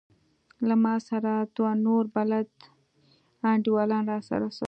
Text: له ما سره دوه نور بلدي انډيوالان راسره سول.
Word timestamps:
له 0.67 0.75
ما 0.83 0.95
سره 1.09 1.31
دوه 1.55 1.71
نور 1.85 2.03
بلدي 2.15 2.61
انډيوالان 3.51 4.03
راسره 4.11 4.47
سول. 4.55 4.59